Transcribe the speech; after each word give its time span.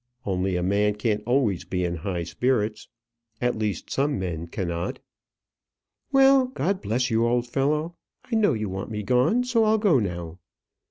Only 0.25 0.55
a 0.55 0.63
man 0.63 0.95
can't 0.95 1.21
always 1.27 1.63
be 1.63 1.83
in 1.85 1.97
high 1.97 2.23
spirits. 2.23 2.87
At 3.39 3.55
least, 3.55 3.91
some 3.91 4.17
men 4.17 4.47
cannot." 4.47 4.97
"Well, 6.11 6.47
God 6.47 6.81
bless 6.81 7.11
you, 7.11 7.27
old 7.27 7.45
fellow! 7.47 7.95
I 8.25 8.33
know 8.33 8.53
you 8.53 8.67
want 8.67 8.89
me 8.89 9.03
gone; 9.03 9.43
so 9.43 9.63
I'll 9.63 9.77
go 9.77 9.99
now. 9.99 10.39